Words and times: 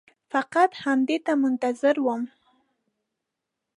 فقط 0.31 0.71
همدې 0.83 1.17
ته 1.25 1.33
منتظر 1.43 1.95
وم. 2.05 2.21